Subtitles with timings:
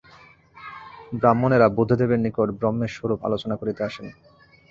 [1.13, 4.07] ব্রাহ্মণেরা বুদ্ধদেবের নিকট ব্রহ্মের স্বরূপ আলোচনা করিতে আসেন।